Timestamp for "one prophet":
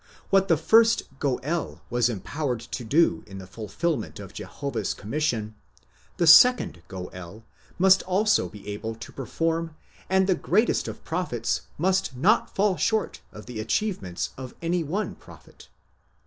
14.83-15.67